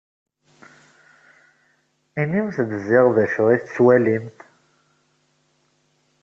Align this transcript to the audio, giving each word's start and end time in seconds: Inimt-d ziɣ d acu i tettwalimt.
Inimt-d 2.21 2.71
ziɣ 2.85 3.05
d 3.15 3.17
acu 3.23 3.43
i 3.55 3.57
tettwalimt. 3.63 4.37